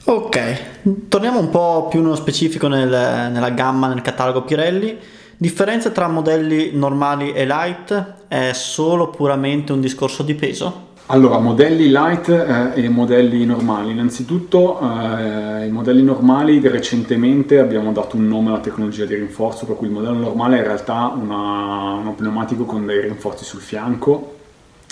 Ok, 0.04 1.08
torniamo 1.08 1.38
un 1.38 1.48
po' 1.48 1.88
più 1.88 2.02
nello 2.02 2.16
specifico 2.16 2.68
nel, 2.68 2.88
nella 2.88 3.50
gamma, 3.50 3.88
nel 3.88 4.02
catalogo 4.02 4.42
Pirelli. 4.42 4.98
Differenza 5.38 5.90
tra 5.90 6.06
modelli 6.06 6.72
normali 6.74 7.32
e 7.32 7.46
light 7.46 8.14
è 8.28 8.52
solo 8.52 9.08
puramente 9.08 9.72
un 9.72 9.80
discorso 9.80 10.22
di 10.22 10.34
peso? 10.34 10.92
Allora, 11.08 11.38
modelli 11.38 11.90
light 11.90 12.30
eh, 12.30 12.82
e 12.82 12.88
modelli 12.88 13.44
normali. 13.44 13.90
Innanzitutto, 13.90 14.80
eh, 14.80 15.66
i 15.66 15.70
modelli 15.70 16.02
normali 16.02 16.66
recentemente 16.66 17.58
abbiamo 17.58 17.92
dato 17.92 18.16
un 18.16 18.26
nome 18.26 18.48
alla 18.48 18.60
tecnologia 18.60 19.04
di 19.04 19.14
rinforzo, 19.14 19.66
per 19.66 19.76
cui 19.76 19.88
il 19.88 19.92
modello 19.92 20.16
normale 20.16 20.56
è 20.56 20.58
in 20.60 20.64
realtà 20.64 21.12
una, 21.14 21.92
uno 21.92 22.14
pneumatico 22.14 22.64
con 22.64 22.86
dei 22.86 23.02
rinforzi 23.02 23.44
sul 23.44 23.60
fianco. 23.60 24.36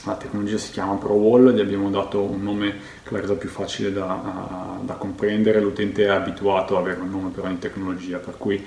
La 0.04 0.16
tecnologia 0.16 0.58
si 0.58 0.72
chiama 0.72 0.96
ProWall, 0.96 1.54
gli 1.54 1.60
abbiamo 1.60 1.88
dato 1.88 2.20
un 2.20 2.42
nome 2.42 2.74
che 3.02 3.14
la 3.14 3.20
resa 3.20 3.34
più 3.34 3.48
facile 3.48 3.90
da, 3.90 4.80
da, 4.82 4.94
comprendere. 4.94 5.60
L'utente 5.60 6.04
è 6.04 6.08
abituato 6.08 6.76
ad 6.76 6.82
avere 6.84 7.00
un 7.00 7.08
nome 7.08 7.30
per 7.30 7.44
ogni 7.44 7.58
tecnologia, 7.58 8.18
per 8.18 8.36
cui 8.36 8.62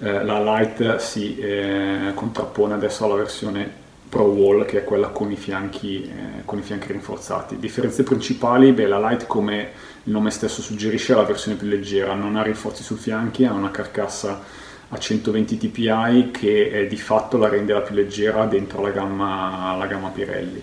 eh, 0.00 0.24
la 0.24 0.42
light 0.42 0.96
si 0.96 1.38
eh, 1.38 2.10
contrappone 2.14 2.74
adesso 2.74 3.04
alla 3.04 3.14
versione 3.14 3.88
Pro 4.10 4.24
Wall 4.24 4.66
che 4.66 4.78
è 4.78 4.84
quella 4.84 5.08
con 5.08 5.30
i 5.30 5.36
fianchi, 5.36 6.02
eh, 6.04 6.44
con 6.44 6.58
i 6.58 6.62
fianchi 6.62 6.90
rinforzati. 6.90 7.58
Differenze 7.58 8.02
principali, 8.02 8.72
beh, 8.72 8.86
la 8.88 8.98
Light 8.98 9.26
come 9.28 9.70
il 10.02 10.12
nome 10.12 10.30
stesso 10.30 10.60
suggerisce 10.60 11.12
è 11.12 11.16
la 11.16 11.22
versione 11.22 11.56
più 11.56 11.68
leggera, 11.68 12.12
non 12.14 12.34
ha 12.34 12.42
rinforzi 12.42 12.82
sui 12.82 12.96
fianchi, 12.96 13.44
ha 13.44 13.52
una 13.52 13.70
carcassa 13.70 14.42
a 14.88 14.98
120 14.98 15.56
dpi 15.56 16.30
che 16.32 16.70
eh, 16.70 16.86
di 16.88 16.96
fatto 16.96 17.38
la 17.38 17.48
rende 17.48 17.72
la 17.72 17.82
più 17.82 17.94
leggera 17.94 18.46
dentro 18.46 18.82
la 18.82 18.90
gamma, 18.90 19.76
la 19.78 19.86
gamma 19.86 20.08
Pirelli. 20.08 20.60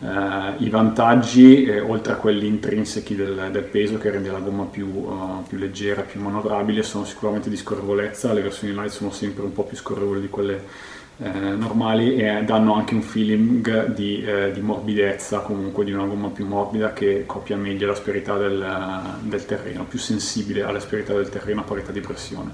Uh, 0.00 0.54
I 0.62 0.70
vantaggi, 0.70 1.64
eh, 1.64 1.78
oltre 1.78 2.14
a 2.14 2.16
quelli 2.16 2.46
intrinsechi 2.46 3.14
del, 3.14 3.50
del, 3.52 3.64
peso 3.64 3.98
che 3.98 4.08
rende 4.10 4.30
la 4.30 4.38
gomma 4.38 4.64
più, 4.64 4.86
uh, 4.86 5.44
più, 5.46 5.58
leggera, 5.58 6.00
più 6.00 6.22
manovrabile, 6.22 6.82
sono 6.82 7.04
sicuramente 7.04 7.50
di 7.50 7.56
scorrevolezza, 7.56 8.32
le 8.32 8.40
versioni 8.40 8.72
light 8.72 8.88
sono 8.88 9.10
sempre 9.10 9.44
un 9.44 9.52
po' 9.52 9.64
più 9.64 9.76
scorrevoli 9.76 10.22
di 10.22 10.28
quelle 10.30 10.62
eh, 11.22 11.28
normali 11.28 12.16
e 12.16 12.42
danno 12.44 12.74
anche 12.74 12.94
un 12.94 13.02
feeling 13.02 13.92
di, 13.92 14.24
eh, 14.24 14.52
di, 14.52 14.60
morbidezza, 14.60 15.40
comunque 15.40 15.84
di 15.84 15.92
una 15.92 16.06
gomma 16.06 16.28
più 16.28 16.46
morbida 16.46 16.94
che 16.94 17.24
copia 17.26 17.56
meglio 17.56 17.86
l'asperità 17.86 18.38
del, 18.38 18.66
del 19.20 19.44
terreno, 19.44 19.84
più 19.84 19.98
sensibile 19.98 20.62
all'asperità 20.62 21.12
del 21.12 21.28
terreno 21.28 21.60
a 21.60 21.64
parità 21.64 21.92
di 21.92 22.00
pressione. 22.00 22.52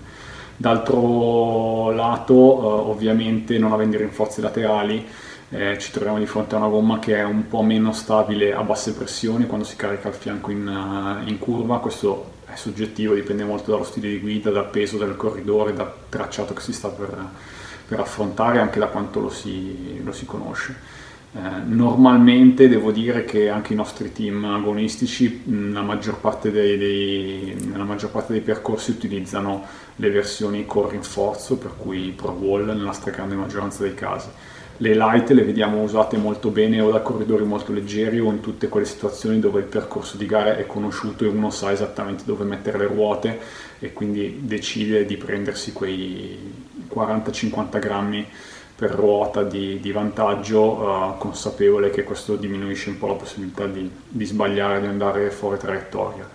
D'altro 0.56 1.92
lato, 1.92 2.34
eh, 2.34 2.90
ovviamente, 2.90 3.56
non 3.58 3.70
avendo 3.72 3.98
rinforzi 3.98 4.40
laterali, 4.40 5.06
eh, 5.50 5.78
ci 5.78 5.92
troviamo 5.92 6.18
di 6.18 6.26
fronte 6.26 6.54
a 6.54 6.58
una 6.58 6.68
gomma 6.68 6.98
che 6.98 7.16
è 7.16 7.22
un 7.22 7.46
po' 7.46 7.62
meno 7.62 7.92
stabile 7.92 8.52
a 8.52 8.62
basse 8.62 8.94
pressioni 8.94 9.46
quando 9.46 9.64
si 9.64 9.76
carica 9.76 10.08
il 10.08 10.14
fianco 10.14 10.50
in, 10.50 10.66
uh, 10.66 11.28
in, 11.28 11.38
curva, 11.38 11.78
questo 11.78 12.32
è 12.46 12.56
soggettivo, 12.56 13.14
dipende 13.14 13.44
molto 13.44 13.70
dallo 13.70 13.84
stile 13.84 14.08
di 14.08 14.18
guida, 14.18 14.50
dal 14.50 14.68
peso 14.68 14.98
del 14.98 15.14
corridore, 15.16 15.72
dal 15.72 15.92
tracciato 16.08 16.52
che 16.52 16.60
si 16.62 16.72
sta 16.72 16.88
per, 16.88 17.14
per 17.86 18.00
affrontare 18.00 18.58
anche 18.58 18.80
da 18.80 18.88
quanto 18.88 19.20
lo 19.20 19.30
si, 19.30 20.02
lo 20.02 20.12
si 20.12 20.26
conosce. 20.26 20.94
Eh, 21.32 21.38
normalmente 21.66 22.68
devo 22.68 22.90
dire 22.90 23.24
che 23.24 23.48
anche 23.48 23.72
i 23.74 23.76
nostri 23.76 24.10
team 24.10 24.44
agonistici 24.46 25.42
nella 25.44 25.82
maggior 25.82 26.18
parte 26.18 26.50
dei, 26.50 26.78
dei, 26.78 27.56
nella 27.68 27.84
maggior 27.84 28.10
parte 28.10 28.32
dei 28.32 28.40
percorsi 28.40 28.90
utilizzano 28.90 29.64
le 29.96 30.10
versioni 30.10 30.66
con 30.66 30.88
rinforzo, 30.88 31.56
per 31.56 31.72
cui 31.76 32.12
Pro 32.16 32.30
Wall 32.32 32.64
nella 32.64 32.92
stragrande 32.92 33.34
maggioranza 33.34 33.82
dei 33.82 33.94
casi. 33.94 34.28
Le 34.78 34.95
light 34.95 35.30
le 35.30 35.42
vediamo 35.42 35.83
usate 35.83 36.18
molto 36.18 36.50
bene 36.50 36.80
o 36.80 36.90
da 36.90 37.00
corridori 37.00 37.45
molto 37.45 37.73
leggeri 37.73 38.21
o 38.21 38.30
in 38.30 38.40
tutte 38.40 38.68
quelle 38.68 38.85
situazioni 38.85 39.40
dove 39.40 39.61
il 39.61 39.66
percorso 39.66 40.18
di 40.18 40.26
gara 40.26 40.56
è 40.56 40.66
conosciuto 40.66 41.25
e 41.25 41.28
uno 41.28 41.50
sa 41.50 41.73
esattamente 41.73 42.25
dove 42.26 42.45
mettere 42.45 42.78
le 42.78 42.87
ruote 42.87 43.38
e 43.78 43.95
quindi 43.95 44.40
decide 44.42 45.06
di 45.06 45.16
prendersi 45.16 45.73
quei 45.73 46.52
40-50 46.95 47.78
grammi 47.78 48.26
per 48.76 48.90
ruota 48.90 49.42
di, 49.42 49.80
di 49.80 49.90
vantaggio, 49.90 50.62
uh, 50.62 51.16
consapevole 51.16 51.88
che 51.88 52.04
questo 52.04 52.37
diminuisce 52.37 52.90
un 52.90 52.99
po' 52.99 53.06
la 53.06 53.14
possibilità 53.14 53.66
di, 53.66 53.90
di 54.06 54.25
sbagliare, 54.26 54.80
di 54.80 54.87
andare 54.87 55.30
fuori 55.30 55.56
traiettoria. 55.56 56.28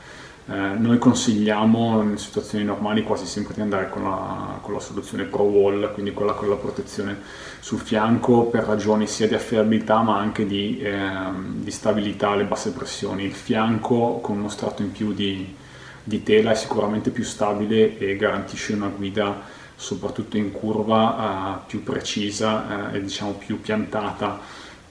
Eh, 0.47 0.53
noi 0.53 0.97
consigliamo 0.97 2.01
in 2.01 2.17
situazioni 2.17 2.63
normali 2.63 3.03
quasi 3.03 3.25
sempre 3.27 3.53
di 3.53 3.61
andare 3.61 3.89
con 3.89 4.03
la, 4.03 4.57
con 4.61 4.73
la, 4.73 4.79
soluzione 4.79 5.25
Pro 5.25 5.43
Wall, 5.43 5.93
quindi 5.93 6.13
quella 6.13 6.33
con 6.33 6.49
la 6.49 6.55
protezione 6.55 7.19
sul 7.59 7.79
fianco 7.79 8.45
per 8.45 8.63
ragioni 8.63 9.05
sia 9.05 9.27
di 9.27 9.35
affidabilità 9.35 10.01
ma 10.01 10.17
anche 10.17 10.47
di, 10.47 10.79
eh, 10.79 10.99
di 11.53 11.69
stabilità 11.69 12.29
alle 12.29 12.45
basse 12.45 12.71
pressioni. 12.71 13.23
Il 13.23 13.33
fianco 13.33 14.19
con 14.19 14.39
uno 14.39 14.49
strato 14.49 14.81
in 14.81 14.91
più 14.91 15.13
di, 15.13 15.55
di 16.03 16.23
tela 16.23 16.51
è 16.51 16.55
sicuramente 16.55 17.11
più 17.11 17.23
stabile 17.23 17.97
e 17.99 18.15
garantisce 18.15 18.73
una 18.73 18.87
guida 18.87 19.59
soprattutto 19.75 20.37
in 20.37 20.51
curva 20.51 21.61
uh, 21.63 21.67
più 21.67 21.81
precisa 21.81 22.89
uh, 22.91 22.95
e 22.95 23.01
diciamo 23.01 23.31
più 23.31 23.59
piantata 23.59 24.39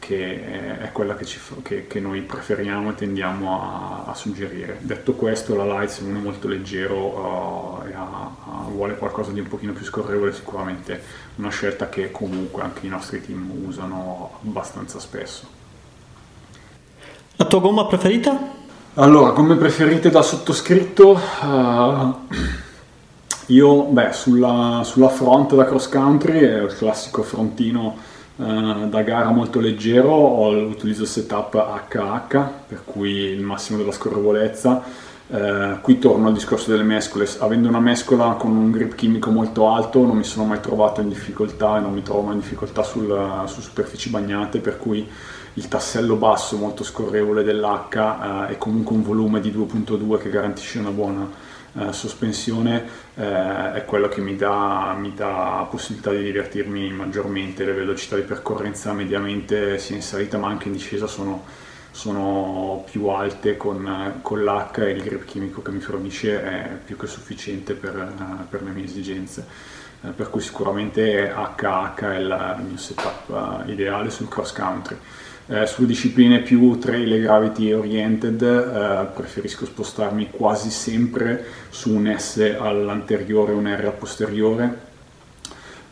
che 0.01 0.79
è 0.81 0.91
quella 0.93 1.15
che, 1.15 1.25
ci, 1.25 1.39
che, 1.63 1.87
che 1.87 2.01
noi 2.01 2.23
preferiamo 2.23 2.91
e 2.91 2.95
tendiamo 2.95 3.63
a, 3.63 4.11
a, 4.11 4.15
suggerire. 4.15 4.79
Detto 4.81 5.13
questo 5.13 5.55
la 5.55 5.65
Light 5.65 5.91
se 5.91 6.03
uno 6.03 6.19
è 6.19 6.23
molto 6.23 6.49
leggero 6.49 6.97
uh, 6.97 7.87
e 7.87 7.93
ha, 7.93 8.31
vuole 8.71 8.97
qualcosa 8.97 9.31
di 9.31 9.41
un 9.41 9.47
pochino 9.47 9.73
più 9.73 9.85
scorrevole 9.85 10.33
sicuramente 10.33 11.01
una 11.37 11.51
scelta 11.51 11.89
che 11.89 12.11
comunque 12.11 12.63
anche 12.63 12.87
i 12.87 12.89
nostri 12.89 13.25
team 13.25 13.51
usano 13.67 14.39
abbastanza 14.43 14.99
spesso. 14.99 15.47
La 17.37 17.45
tua 17.45 17.61
gomma 17.61 17.85
preferita? 17.87 18.59
Allora, 18.95 19.31
gomme 19.31 19.57
preferite 19.57 20.11
da 20.11 20.23
sottoscritto? 20.23 21.21
Uh, 21.43 22.15
io, 23.53 23.83
beh, 23.85 24.13
sulla, 24.13 24.81
sulla 24.83 25.09
front 25.11 25.55
da 25.55 25.67
cross 25.67 25.89
country 25.89 26.39
è 26.39 26.63
il 26.63 26.75
classico 26.75 27.23
frontino 27.23 28.19
eh, 28.41 28.89
da 28.89 29.03
gara 29.03 29.31
molto 29.31 29.61
leggero, 29.61 30.11
ho, 30.11 30.51
utilizzo 30.57 31.03
il 31.03 31.09
setup 31.09 31.55
HH, 31.55 32.49
per 32.67 32.83
cui 32.85 33.11
il 33.11 33.43
massimo 33.43 33.79
della 33.79 33.93
scorrevolezza. 33.93 34.83
Eh, 35.33 35.79
qui 35.81 35.99
torno 35.99 36.27
al 36.27 36.33
discorso 36.33 36.71
delle 36.71 36.83
mescole, 36.83 37.29
avendo 37.39 37.69
una 37.69 37.79
mescola 37.79 38.33
con 38.33 38.51
un 38.57 38.71
grip 38.73 38.97
chimico 38.97 39.31
molto 39.31 39.69
alto 39.69 40.05
non 40.05 40.17
mi 40.17 40.25
sono 40.25 40.45
mai 40.45 40.59
trovato 40.59 41.01
in 41.01 41.09
difficoltà 41.09 41.77
e 41.77 41.81
non 41.81 41.93
mi 41.93 42.03
trovo 42.03 42.23
mai 42.23 42.35
in 42.35 42.41
difficoltà 42.41 42.83
sul, 42.83 43.45
su 43.45 43.61
superfici 43.61 44.11
bagnate, 44.11 44.59
per 44.59 44.77
cui 44.77 45.09
il 45.55 45.69
tassello 45.69 46.17
basso 46.17 46.57
molto 46.57 46.85
scorrevole 46.85 47.43
dell'H 47.43 47.95
eh, 47.95 48.53
e 48.53 48.59
comunque 48.59 48.95
un 48.95 49.03
volume 49.03 49.41
di 49.41 49.51
2.2 49.51 50.19
che 50.19 50.31
garantisce 50.31 50.79
una 50.79 50.91
buona 50.91 51.49
eh, 51.73 51.93
sospensione 51.93 52.85
eh, 53.15 53.73
è 53.75 53.85
quello 53.85 54.09
che 54.09 54.21
mi 54.21 54.35
dà, 54.35 54.95
mi 54.99 55.15
dà 55.15 55.67
possibilità 55.71 56.11
di 56.11 56.23
divertirmi 56.23 56.91
maggiormente, 56.91 57.65
le 57.65 57.73
velocità 57.73 58.17
di 58.17 58.23
percorrenza 58.23 58.93
mediamente 58.93 59.79
sia 59.79 59.95
in 59.95 60.03
salita 60.03 60.37
ma 60.37 60.49
anche 60.49 60.67
in 60.67 60.73
discesa 60.73 61.07
sono, 61.07 61.45
sono 61.93 62.85
più 62.91 63.07
alte 63.07 63.57
con, 63.57 64.19
con 64.23 64.43
l'H 64.43 64.79
e 64.79 64.91
il 64.91 65.03
grip 65.03 65.25
chimico 65.25 65.63
che 65.63 65.71
mi 65.71 65.81
fornisce 65.81 66.43
è 66.43 66.79
più 66.85 66.97
che 66.97 67.07
sufficiente 67.07 67.75
per, 67.75 67.95
uh, 67.95 68.49
per 68.49 68.63
le 68.63 68.71
mie 68.71 68.85
esigenze. 68.85 69.79
Uh, 70.01 70.15
per 70.15 70.31
cui 70.31 70.41
sicuramente 70.41 71.31
HH 71.31 72.01
è 72.01 72.17
il, 72.17 72.57
mio 72.67 72.77
setup 72.79 73.29
uh, 73.29 73.71
ideale 73.71 74.11
sul 74.11 74.29
cross 74.29 74.53
country. 74.53 74.97
Eh, 75.53 75.67
sulle 75.67 75.89
discipline 75.89 76.43
più 76.43 76.79
trail 76.79 77.13
e 77.13 77.19
gravity 77.19 77.73
oriented 77.73 78.41
eh, 78.41 79.09
preferisco 79.13 79.67
spostarmi 79.67 80.31
quasi 80.31 80.71
sempre 80.71 81.45
su 81.71 81.93
un 81.93 82.15
S 82.17 82.55
all'anteriore 82.57 83.51
e 83.51 83.57
un 83.57 83.67
R 83.67 83.85
al 83.87 83.95
posteriore 83.95 84.81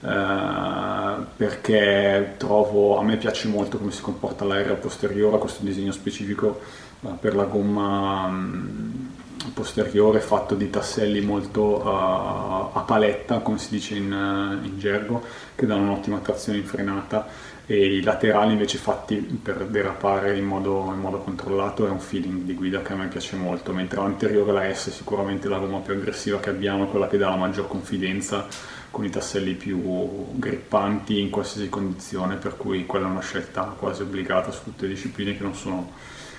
eh, 0.00 1.24
perché 1.36 2.34
trovo, 2.36 3.00
a 3.00 3.02
me 3.02 3.16
piace 3.16 3.48
molto 3.48 3.78
come 3.78 3.90
si 3.90 4.00
comporta 4.00 4.44
la 4.44 4.62
R 4.62 4.70
al 4.70 4.76
posteriore, 4.76 5.38
questo 5.38 5.64
disegno 5.64 5.90
specifico 5.90 6.60
eh, 7.00 7.08
per 7.18 7.34
la 7.34 7.44
gomma 7.44 8.28
mm, 8.28 9.06
posteriore 9.54 10.20
fatto 10.20 10.54
di 10.54 10.70
tasselli 10.70 11.20
molto 11.20 11.82
uh, 11.82 12.76
a 12.76 12.84
paletta, 12.86 13.38
come 13.38 13.58
si 13.58 13.70
dice 13.70 13.96
in, 13.96 14.12
uh, 14.12 14.64
in 14.64 14.78
gergo, 14.78 15.22
che 15.54 15.66
danno 15.66 15.82
un'ottima 15.82 16.18
trazione 16.18 16.58
in 16.58 16.64
frenata 16.64 17.26
e 17.70 17.96
i 17.96 18.02
laterali 18.02 18.52
invece 18.52 18.78
fatti 18.78 19.16
per 19.16 19.66
derapare 19.66 20.38
in 20.38 20.46
modo, 20.46 20.90
in 20.90 21.00
modo, 21.00 21.18
controllato 21.18 21.86
è 21.86 21.90
un 21.90 22.00
feeling 22.00 22.40
di 22.40 22.54
guida 22.54 22.80
che 22.80 22.94
a 22.94 22.96
me 22.96 23.08
piace 23.08 23.36
molto, 23.36 23.74
mentre 23.74 24.00
l'anteriore 24.00 24.52
la 24.52 24.74
S 24.74 24.88
è 24.88 24.90
sicuramente 24.90 25.48
la 25.48 25.58
gomma 25.58 25.80
più 25.80 25.92
aggressiva 25.92 26.40
che 26.40 26.48
abbiamo, 26.48 26.86
quella 26.86 27.08
che 27.08 27.18
dà 27.18 27.28
la 27.28 27.36
maggior 27.36 27.68
confidenza 27.68 28.46
con 28.90 29.04
i 29.04 29.10
tasselli 29.10 29.52
più 29.52 30.38
grippanti 30.38 31.20
in 31.20 31.28
qualsiasi 31.28 31.68
condizione, 31.68 32.36
per 32.36 32.56
cui 32.56 32.86
quella 32.86 33.06
è 33.06 33.10
una 33.10 33.20
scelta 33.20 33.64
quasi 33.78 34.00
obbligata 34.00 34.50
su 34.50 34.64
tutte 34.64 34.86
le 34.86 34.94
discipline 34.94 35.36
che 35.36 35.42
non 35.42 35.54
sono, 35.54 35.92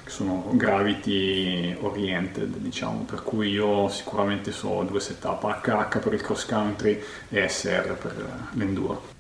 che 0.04 0.10
sono 0.10 0.50
gravity 0.54 1.78
oriented, 1.80 2.56
diciamo, 2.58 3.06
per 3.08 3.22
cui 3.22 3.52
io 3.52 3.88
sicuramente 3.90 4.52
so 4.52 4.82
due 4.82 5.00
setup, 5.00 5.44
HH 5.44 6.00
per 6.00 6.14
il 6.14 6.22
cross 6.22 6.48
country 6.48 7.00
e 7.30 7.48
SR 7.48 7.96
per 8.02 8.48
l'enduro. 8.54 9.18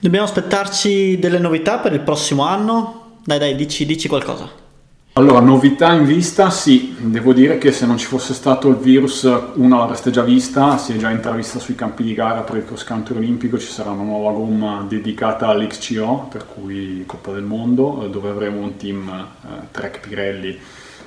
Dobbiamo 0.00 0.26
aspettarci 0.26 1.18
delle 1.18 1.40
novità 1.40 1.78
per 1.78 1.92
il 1.92 1.98
prossimo 1.98 2.44
anno? 2.44 3.16
Dai, 3.24 3.40
dai, 3.40 3.56
dici, 3.56 3.84
dici 3.84 4.06
qualcosa. 4.06 4.48
Allora, 5.14 5.40
novità 5.40 5.92
in 5.92 6.04
vista, 6.04 6.50
sì, 6.50 6.94
devo 7.00 7.32
dire 7.32 7.58
che 7.58 7.72
se 7.72 7.84
non 7.84 7.98
ci 7.98 8.06
fosse 8.06 8.32
stato 8.32 8.68
il 8.68 8.76
virus, 8.76 9.24
una 9.54 9.78
l'avreste 9.78 10.12
già 10.12 10.22
vista, 10.22 10.78
si 10.78 10.92
è 10.92 10.96
già 10.96 11.10
intravista 11.10 11.58
sui 11.58 11.74
campi 11.74 12.04
di 12.04 12.14
gara 12.14 12.42
per 12.42 12.58
il 12.58 12.64
cross 12.64 12.84
country 12.84 13.16
olimpico, 13.16 13.58
ci 13.58 13.66
sarà 13.66 13.90
una 13.90 14.04
nuova 14.04 14.30
gomma 14.30 14.86
dedicata 14.88 15.48
all'XCO, 15.48 16.28
per 16.30 16.46
cui 16.46 17.02
Coppa 17.04 17.32
del 17.32 17.42
Mondo, 17.42 18.06
dove 18.08 18.28
avremo 18.28 18.60
un 18.60 18.76
team 18.76 19.08
eh, 19.08 19.66
Trek 19.72 19.98
Pirelli 19.98 20.56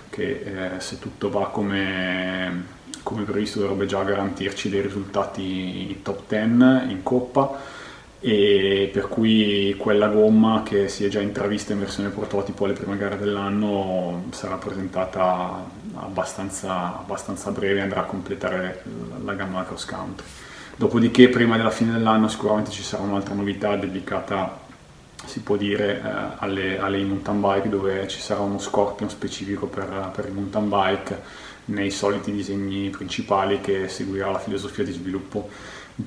che 0.10 0.41
eh, 0.75 0.79
se 0.81 1.00
tutto 1.00 1.29
va 1.29 1.48
come, 1.48 2.65
come 3.03 3.24
previsto 3.24 3.62
dovrebbe 3.62 3.86
già 3.86 4.03
garantirci 4.03 4.67
dei 4.67 4.81
risultati 4.81 6.00
top 6.01 6.24
10 6.27 6.91
in 6.91 7.00
Coppa 7.03 7.79
e 8.23 8.87
per 8.93 9.07
cui 9.07 9.73
quella 9.79 10.07
gomma 10.07 10.61
che 10.63 10.87
si 10.89 11.03
è 11.03 11.07
già 11.07 11.19
intravista 11.19 11.73
in 11.73 11.79
versione 11.79 12.09
prototipo 12.09 12.65
alle 12.65 12.73
prime 12.73 12.95
gare 12.95 13.17
dell'anno 13.17 14.25
sarà 14.29 14.57
presentata 14.57 15.65
abbastanza, 15.95 16.99
abbastanza 16.99 17.49
breve 17.49 17.79
e 17.79 17.81
andrà 17.81 18.01
a 18.01 18.05
completare 18.05 18.83
la 19.25 19.33
gamma 19.33 19.65
cross 19.65 19.85
country. 19.85 20.25
Dopodiché 20.75 21.29
prima 21.29 21.57
della 21.57 21.71
fine 21.71 21.93
dell'anno 21.93 22.27
sicuramente 22.27 22.69
ci 22.69 22.83
sarà 22.83 23.01
un'altra 23.01 23.33
novità 23.33 23.75
dedicata 23.75 24.59
si 25.25 25.41
può 25.41 25.55
dire 25.55 26.01
eh, 26.03 26.35
alle, 26.37 26.79
alle 26.79 27.03
mountain 27.03 27.41
bike 27.41 27.69
dove 27.69 28.07
ci 28.07 28.19
sarà 28.19 28.41
uno 28.41 28.59
scorpion 28.59 29.09
specifico 29.09 29.67
per, 29.67 30.11
per 30.13 30.25
il 30.25 30.33
mountain 30.33 30.69
bike 30.69 31.21
nei 31.65 31.91
soliti 31.91 32.31
disegni 32.31 32.89
principali 32.89 33.61
che 33.61 33.87
seguirà 33.87 34.31
la 34.31 34.39
filosofia 34.39 34.83
di 34.83 34.91
sviluppo 34.91 35.49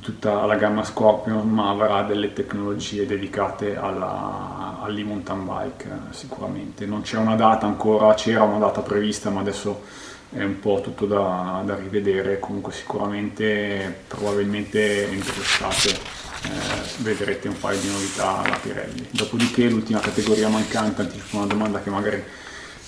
tutta 0.00 0.45
la 0.45 0.57
gamma 0.57 0.85
Scorpion, 0.85 1.49
ma 1.49 1.71
avrà 1.71 2.03
delle 2.03 2.33
tecnologie 2.33 3.07
dedicate 3.07 3.76
all'e-mountain 3.76 5.45
bike 5.45 5.88
sicuramente. 6.11 6.87
Non 6.87 7.03
c'è 7.03 7.19
una 7.19 7.37
data 7.37 7.67
ancora, 7.67 8.14
c'era 8.14 8.43
una 8.43 8.59
data 8.59 8.81
prevista, 8.81 9.31
ma 9.31 9.41
adesso 9.41 9.83
è 10.31 10.43
un 10.43 10.59
po' 10.59 10.81
tutto 10.83 11.07
da, 11.07 11.62
da 11.64 11.76
rivedere, 11.76 12.41
comunque 12.41 12.73
sicuramente 12.73 14.03
probabilmente 14.09 15.09
entro 15.09 15.33
l'estate 15.37 16.23
eh, 16.45 17.03
vedrete 17.03 17.49
un 17.49 17.59
paio 17.59 17.81
di 17.81 17.88
novità 17.88 18.38
alla 18.38 18.57
Pirelli. 18.57 19.07
Dopodiché 19.11 19.69
l'ultima 19.69 20.00
categoria 20.00 20.49
mancante, 20.49 21.03
anticipo 21.03 21.37
una 21.37 21.47
domanda 21.47 21.81
che 21.81 21.91
magari 21.91 22.23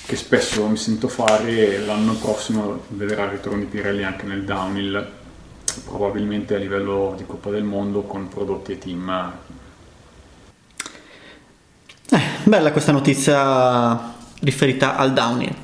che 0.07 0.17
spesso 0.17 0.67
mi 0.69 0.77
sento 0.77 1.09
fare, 1.09 1.79
l'anno 1.79 2.15
prossimo 2.15 2.85
vedrà 2.89 3.25
il 3.25 3.31
ritorno 3.31 3.59
di 3.59 3.65
Pirelli 3.65 4.05
anche 4.05 4.27
nel 4.27 4.45
downhill 4.45 5.25
probabilmente 5.85 6.55
a 6.55 6.59
livello 6.59 7.15
di 7.17 7.25
Coppa 7.27 7.51
del 7.51 7.65
Mondo 7.65 8.03
con 8.03 8.29
prodotti 8.29 8.73
e 8.73 8.79
team. 8.79 9.33
Eh, 12.09 12.21
bella 12.45 12.73
questa 12.73 12.93
notizia 12.93 14.15
riferita 14.41 14.97
al 14.97 15.13
downhill. 15.13 15.55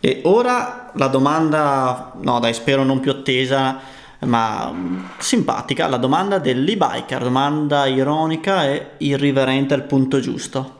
E 0.00 0.22
ora 0.24 0.90
la 0.94 1.08
domanda, 1.08 2.12
no 2.20 2.40
dai, 2.40 2.54
spero 2.54 2.84
non 2.84 3.00
più 3.00 3.10
attesa, 3.10 3.78
ma 4.20 4.72
simpatica, 5.18 5.88
la 5.88 5.98
domanda 5.98 6.38
dell'e-biker, 6.38 7.22
domanda 7.22 7.86
ironica 7.86 8.66
e 8.66 8.92
irriverente 8.98 9.74
al 9.74 9.84
punto 9.84 10.20
giusto. 10.20 10.78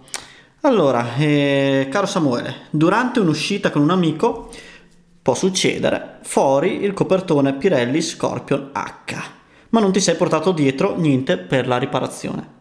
Allora, 0.63 1.15
eh, 1.17 1.89
caro 1.91 2.07
Samuele, 2.07 2.67
durante 2.71 3.21
un'uscita 3.21 3.71
con 3.71 3.83
un 3.83 3.91
amico 3.91 4.51
Può 5.23 5.35
succedere. 5.35 6.19
Fuori 6.23 6.83
il 6.83 6.95
copertone 6.95 7.55
Pirelli 7.55 8.01
Scorpion 8.01 8.71
H, 8.73 9.15
ma 9.71 9.81
non 9.81 9.93
ti 9.93 10.01
sei 10.01 10.17
portato 10.17 10.53
dietro 10.53 10.97
niente 10.97 11.37
per 11.37 11.67
la 11.67 11.77
riparazione. 11.77 12.59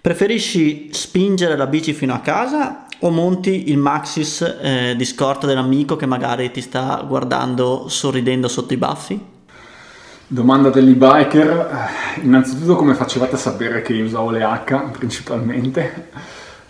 Preferisci 0.00 0.90
spingere 0.92 1.56
la 1.56 1.66
bici 1.66 1.92
fino 1.94 2.14
a 2.14 2.20
casa 2.20 2.86
o 3.00 3.10
monti 3.10 3.70
il 3.70 3.78
Maxis 3.78 4.40
eh, 4.60 4.94
di 4.96 5.04
scorta 5.04 5.46
dell'amico 5.46 5.96
che 5.96 6.06
magari 6.06 6.50
ti 6.50 6.60
sta 6.60 7.02
guardando 7.06 7.88
sorridendo 7.88 8.46
sotto 8.46 8.74
i 8.74 8.76
baffi? 8.76 9.20
Domanda 10.28 10.70
dell'e-biker, 10.70 11.88
innanzitutto 12.22 12.76
come 12.76 12.94
facevate 12.94 13.36
a 13.36 13.38
sapere 13.38 13.80
che 13.82 13.94
io 13.94 14.04
usavo 14.04 14.30
le 14.30 14.42
H 14.42 14.90
principalmente? 14.90 16.10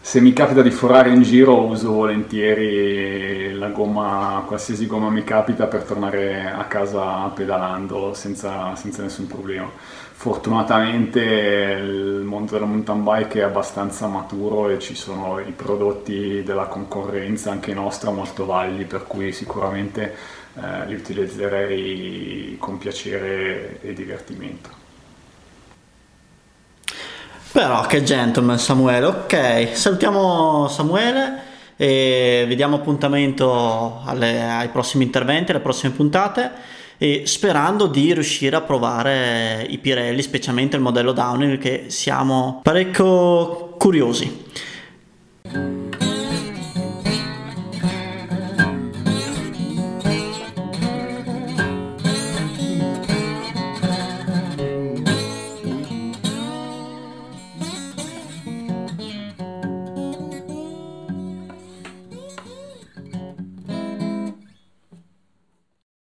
Se 0.07 0.21
mi 0.21 0.33
capita 0.33 0.63
di 0.63 0.71
forare 0.71 1.11
in 1.11 1.23
giro 1.23 1.65
uso 1.65 1.91
volentieri 1.91 3.53
la 3.55 3.71
gomma, 3.71 4.45
qualsiasi 4.47 4.87
gomma 4.87 5.11
mi 5.11 5.25
capita 5.25 5.67
per 5.67 5.83
tornare 5.83 6.49
a 6.49 6.63
casa 6.67 7.27
pedalando 7.35 8.15
senza, 8.15 8.77
senza 8.77 9.03
nessun 9.03 9.27
problema. 9.27 9.69
Fortunatamente 10.13 11.21
il 11.21 12.23
mondo 12.23 12.53
della 12.53 12.67
mountain 12.67 13.03
bike 13.03 13.41
è 13.41 13.43
abbastanza 13.43 14.07
maturo 14.07 14.69
e 14.69 14.79
ci 14.79 14.95
sono 14.95 15.41
i 15.41 15.51
prodotti 15.51 16.45
della 16.45 16.67
concorrenza, 16.67 17.51
anche 17.51 17.75
nostra, 17.75 18.13
molto 18.13 18.47
validi, 18.47 18.85
per 18.85 19.09
cui 19.09 19.33
sicuramente 19.33 20.15
eh, 20.55 20.87
li 20.87 20.95
utilizzerei 20.95 22.57
con 22.61 22.79
piacere 22.79 23.81
e 23.81 23.93
divertimento. 23.93 24.86
Però 27.57 27.81
che 27.87 28.03
gentleman 28.03 28.59
Samuele, 28.59 29.07
ok, 29.07 29.71
salutiamo 29.73 30.69
Samuele 30.69 31.39
e 31.77 32.45
vediamo 32.47 32.77
appuntamento 32.77 34.03
alle, 34.05 34.43
ai 34.43 34.69
prossimi 34.69 35.05
interventi, 35.05 35.53
alle 35.53 35.61
prossime 35.61 35.95
puntate 35.95 36.51
e 36.99 37.23
sperando 37.25 37.87
di 37.87 38.13
riuscire 38.13 38.57
a 38.57 38.61
provare 38.61 39.65
i 39.71 39.79
Pirelli, 39.79 40.21
specialmente 40.21 40.77
il 40.77 40.83
modello 40.83 41.13
Downhill 41.13 41.57
che 41.57 41.85
siamo 41.87 42.61
parecchio 42.63 43.71
curiosi. 43.79 44.45